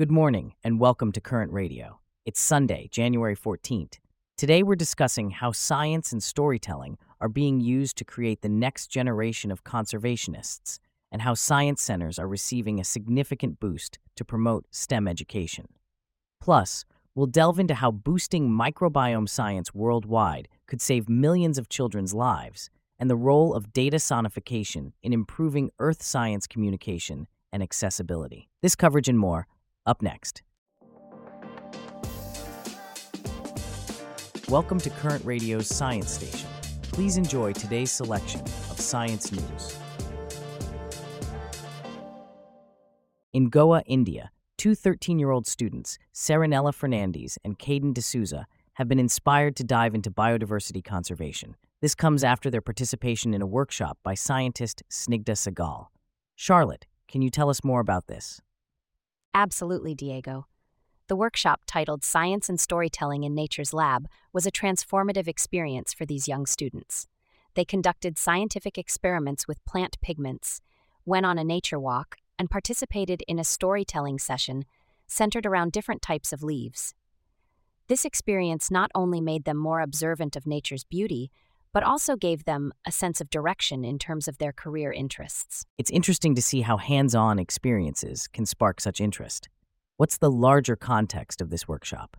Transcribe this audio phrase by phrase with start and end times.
[0.00, 2.00] Good morning and welcome to Current Radio.
[2.24, 3.98] It's Sunday, January 14th.
[4.38, 9.50] Today we're discussing how science and storytelling are being used to create the next generation
[9.50, 10.78] of conservationists
[11.12, 15.66] and how science centers are receiving a significant boost to promote STEM education.
[16.40, 22.70] Plus, we'll delve into how boosting microbiome science worldwide could save millions of children's lives
[22.98, 28.48] and the role of data sonification in improving earth science communication and accessibility.
[28.62, 29.46] This coverage and more
[29.90, 30.42] up next.
[34.48, 36.48] Welcome to Current Radio's Science Station.
[36.82, 39.76] Please enjoy today's selection of science news.
[43.32, 48.98] In Goa, India, two 13 year old students, Serenella Fernandes and Caden D'Souza, have been
[48.98, 51.56] inspired to dive into biodiversity conservation.
[51.80, 55.86] This comes after their participation in a workshop by scientist Snigdha Sehgal.
[56.36, 58.40] Charlotte, can you tell us more about this?
[59.34, 60.46] Absolutely, Diego.
[61.06, 66.28] The workshop titled Science and Storytelling in Nature's Lab was a transformative experience for these
[66.28, 67.06] young students.
[67.54, 70.60] They conducted scientific experiments with plant pigments,
[71.04, 74.64] went on a nature walk, and participated in a storytelling session
[75.06, 76.94] centered around different types of leaves.
[77.88, 81.32] This experience not only made them more observant of nature's beauty,
[81.72, 85.64] but also gave them a sense of direction in terms of their career interests.
[85.78, 89.48] It's interesting to see how hands on experiences can spark such interest.
[89.96, 92.16] What's the larger context of this workshop?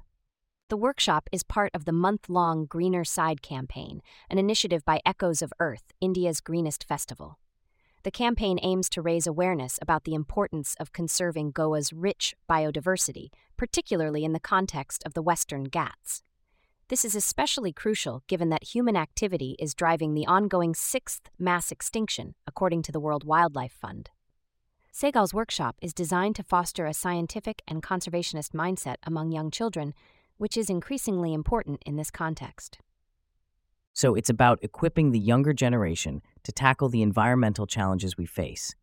[0.69, 5.41] The workshop is part of the month long Greener Side campaign, an initiative by Echoes
[5.41, 7.39] of Earth, India's greenest festival.
[8.03, 14.23] The campaign aims to raise awareness about the importance of conserving Goa's rich biodiversity, particularly
[14.23, 16.23] in the context of the Western Ghats.
[16.91, 22.35] This is especially crucial given that human activity is driving the ongoing sixth mass extinction,
[22.45, 24.09] according to the World Wildlife Fund.
[24.91, 29.93] Sehgal's workshop is designed to foster a scientific and conservationist mindset among young children,
[30.35, 32.79] which is increasingly important in this context.
[33.93, 38.75] So it's about equipping the younger generation to tackle the environmental challenges we face.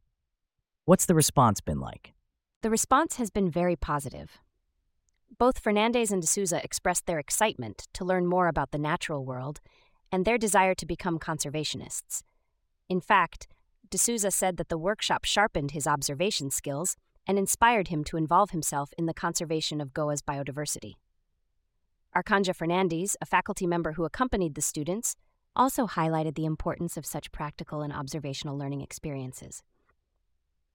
[0.87, 2.15] What's the response been like?
[2.63, 4.39] The response has been very positive.
[5.37, 9.61] Both Fernandes and D'Souza expressed their excitement to learn more about the natural world
[10.11, 12.23] and their desire to become conservationists.
[12.89, 13.47] In fact,
[13.91, 16.97] D'Souza said that the workshop sharpened his observation skills
[17.27, 20.95] and inspired him to involve himself in the conservation of Goa's biodiversity.
[22.17, 25.15] Arcanja Fernandez, a faculty member who accompanied the students,
[25.55, 29.63] also highlighted the importance of such practical and observational learning experiences.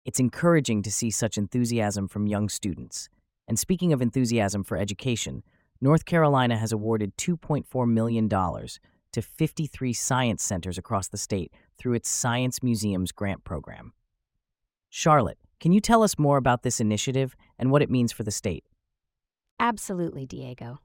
[0.06, 3.10] It's encouraging to see such enthusiasm from young students.
[3.48, 5.44] And speaking of enthusiasm for education,
[5.82, 12.10] North Carolina has awarded $2.4 million to 53 science centers across the state through its
[12.10, 13.94] Science Museums grant program.
[14.90, 18.32] Charlotte, can you tell us more about this initiative and what it means for the
[18.32, 18.64] state?
[19.60, 20.80] Absolutely, Diego.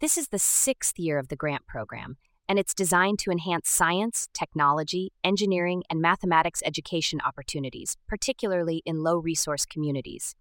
[0.00, 2.16] This is the sixth year of the grant program,
[2.48, 9.16] and it's designed to enhance science, technology, engineering, and mathematics education opportunities, particularly in low
[9.16, 10.34] resource communities.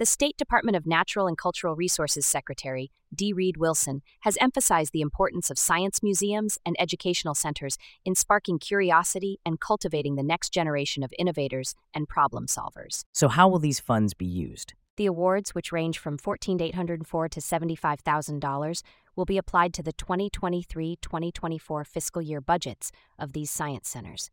[0.00, 3.34] The State Department of Natural and Cultural Resources Secretary, D.
[3.34, 9.40] Reid Wilson, has emphasized the importance of science museums and educational centers in sparking curiosity
[9.44, 13.04] and cultivating the next generation of innovators and problem solvers.
[13.12, 14.72] So, how will these funds be used?
[14.96, 18.82] The awards, which range from 14,804 to $75,000,
[19.16, 24.30] will be applied to the 2023 2024 fiscal year budgets of these science centers.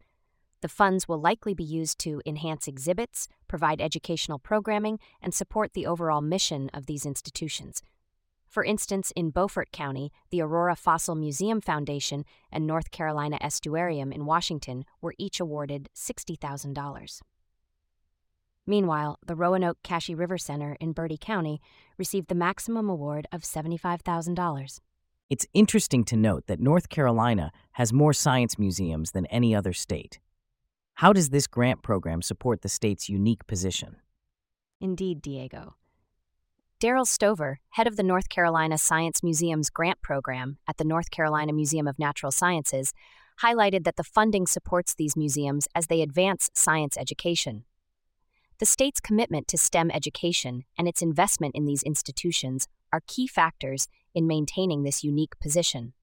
[0.62, 5.86] The funds will likely be used to enhance exhibits, provide educational programming, and support the
[5.86, 7.84] overall mission of these institutions.
[8.48, 14.26] For instance, in Beaufort County, the Aurora Fossil Museum Foundation and North Carolina Estuarium in
[14.26, 17.22] Washington were each awarded $60,000.
[18.66, 21.62] Meanwhile, the Roanoke Cashie River Center in Bertie County
[21.98, 24.80] received the maximum award of $75,000.
[25.30, 30.20] It's interesting to note that North Carolina has more science museums than any other state.
[30.98, 33.98] How does this grant program support the state's unique position?
[34.82, 35.76] Indeed, Diego.
[36.82, 41.54] Daryl Stover, head of the North Carolina Science Museum's grant program at the North Carolina
[41.54, 42.94] Museum of Natural Sciences,
[43.44, 47.66] highlighted that the funding supports these museums as they advance science education.
[48.58, 53.88] The state's commitment to STEM education and its investment in these institutions are key factors
[54.16, 55.94] in maintaining this unique position.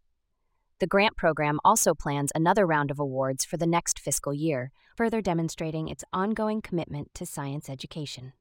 [0.85, 5.23] The grant program also plans another round of awards for the next fiscal year, further
[5.23, 8.35] demonstrating its ongoing commitment to science education.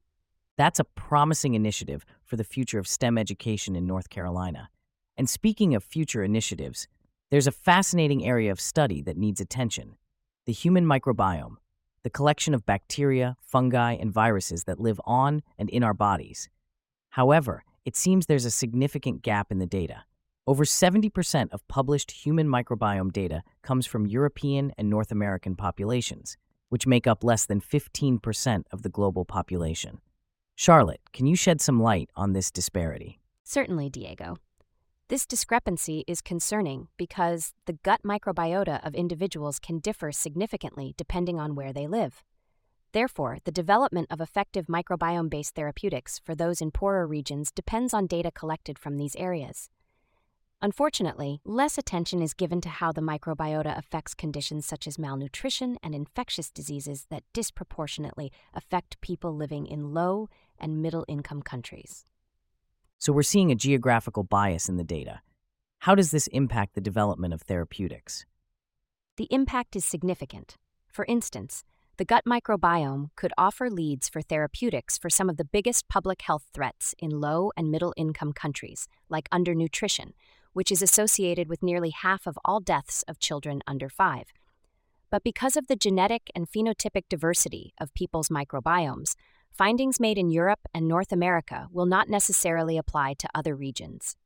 [0.58, 4.68] That's a promising initiative for the future of STEM education in North Carolina.
[5.16, 6.86] And speaking of future initiatives,
[7.30, 9.96] there's a fascinating area of study that needs attention
[10.44, 11.56] the human microbiome.
[12.02, 16.50] the collection of bacteria, fungi, and viruses that live on and in our bodies.
[17.08, 20.04] However, it seems there's a significant gap in the data.
[20.46, 26.36] Over 70% of published human microbiome data comes from European and North American populations,
[26.68, 30.00] which make up less than 15% of the global population.
[30.54, 33.20] Charlotte, can you shed some light on this disparity?
[33.42, 34.36] Certainly, Diego.
[35.08, 41.54] This discrepancy is concerning because the gut microbiota of individuals can differ significantly depending on
[41.54, 42.22] where they live.
[42.92, 48.06] Therefore, the development of effective microbiome based therapeutics for those in poorer regions depends on
[48.06, 49.70] data collected from these areas.
[50.64, 55.94] Unfortunately, less attention is given to how the microbiota affects conditions such as malnutrition and
[55.94, 62.06] infectious diseases that disproportionately affect people living in low and middle income countries.
[62.96, 65.20] So we're seeing a geographical bias in the data.
[65.80, 68.24] How does this impact the development of therapeutics?
[69.18, 70.56] The impact is significant.
[70.88, 71.62] For instance,
[71.98, 76.46] the gut microbiome could offer leads for therapeutics for some of the biggest public health
[76.54, 80.12] threats in low and middle income countries, like undernutrition,
[80.54, 84.32] which is associated with nearly half of all deaths of children under five.
[85.10, 89.14] But because of the genetic and phenotypic diversity of people's microbiomes,
[89.52, 94.16] findings made in Europe and North America will not necessarily apply to other regions.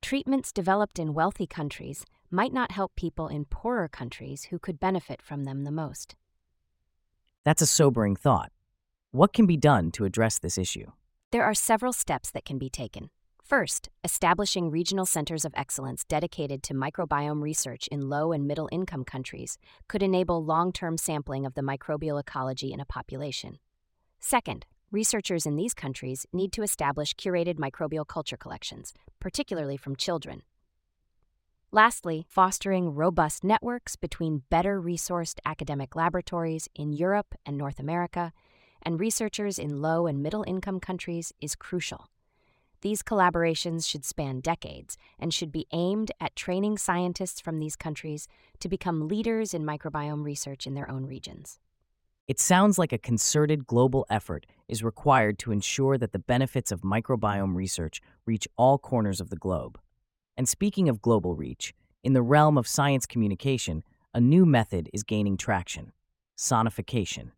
[0.00, 5.22] Treatments developed in wealthy countries might not help people in poorer countries who could benefit
[5.22, 6.16] from them the most.
[7.44, 8.50] That's a sobering thought.
[9.12, 10.86] What can be done to address this issue?
[11.30, 13.10] There are several steps that can be taken.
[13.52, 19.04] First, establishing regional centers of excellence dedicated to microbiome research in low and middle income
[19.04, 19.58] countries
[19.88, 23.58] could enable long term sampling of the microbial ecology in a population.
[24.20, 30.44] Second, researchers in these countries need to establish curated microbial culture collections, particularly from children.
[31.70, 38.32] Lastly, fostering robust networks between better resourced academic laboratories in Europe and North America
[38.80, 42.08] and researchers in low and middle income countries is crucial.
[42.82, 48.26] These collaborations should span decades and should be aimed at training scientists from these countries
[48.58, 51.60] to become leaders in microbiome research in their own regions.
[52.26, 56.80] It sounds like a concerted global effort is required to ensure that the benefits of
[56.80, 59.78] microbiome research reach all corners of the globe.
[60.36, 65.04] And speaking of global reach, in the realm of science communication, a new method is
[65.04, 65.92] gaining traction
[66.36, 67.30] sonification.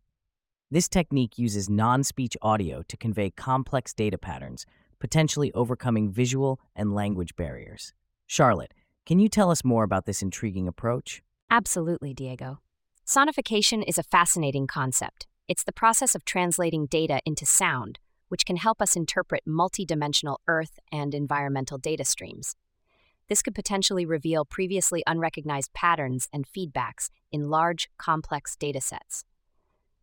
[0.71, 4.65] This technique uses non speech audio to convey complex data patterns,
[4.99, 7.93] potentially overcoming visual and language barriers.
[8.27, 8.73] Charlotte,
[9.07, 11.23] can you tell us more about this intriguing approach?
[11.51, 12.61] Absolutely, Diego.
[13.07, 15.27] Sonification is a fascinating concept.
[15.47, 17.99] It's the process of translating data into sound,
[18.29, 22.57] which can help us interpret multidimensional Earth and environmental data streams.
[23.29, 29.25] This could potentially reveal previously unrecognized patterns and feedbacks in large, complex datasets.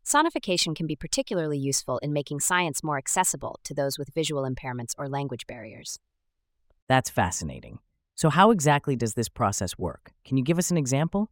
[0.06, 4.94] Sonification can be particularly useful in making science more accessible to those with visual impairments
[4.98, 6.00] or language barriers.
[6.88, 7.80] That's fascinating.
[8.16, 10.12] So, how exactly does this process work?
[10.26, 11.30] Can you give us an example?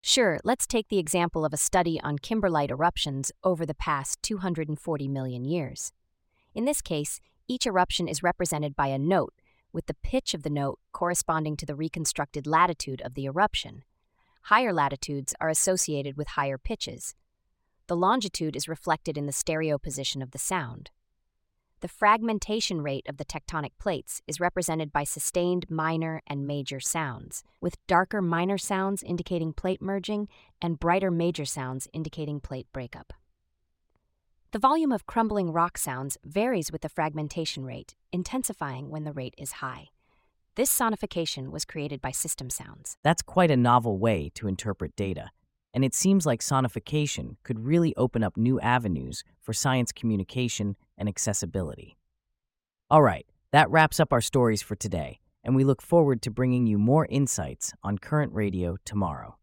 [0.00, 5.08] Sure, let's take the example of a study on kimberlite eruptions over the past 240
[5.08, 5.92] million years.
[6.54, 9.34] In this case, each eruption is represented by a note
[9.72, 13.82] with the pitch of the note corresponding to the reconstructed latitude of the eruption.
[14.42, 17.14] Higher latitudes are associated with higher pitches.
[17.86, 20.90] The longitude is reflected in the stereo position of the sound.
[21.80, 27.44] The fragmentation rate of the tectonic plates is represented by sustained minor and major sounds,
[27.60, 30.28] with darker minor sounds indicating plate merging
[30.62, 33.12] and brighter major sounds indicating plate breakup.
[34.52, 39.34] The volume of crumbling rock sounds varies with the fragmentation rate, intensifying when the rate
[39.36, 39.88] is high.
[40.54, 42.96] This sonification was created by SYSTEM Sounds.
[43.02, 45.32] That's quite a novel way to interpret data,
[45.74, 51.08] and it seems like sonification could really open up new avenues for science communication and
[51.08, 51.98] accessibility.
[52.90, 56.66] All right, that wraps up our stories for today, and we look forward to bringing
[56.66, 59.36] you more insights on current radio tomorrow.